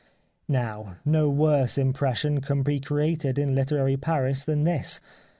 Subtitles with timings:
[0.49, 4.99] Now no worse impression can be created in literary Paris than this.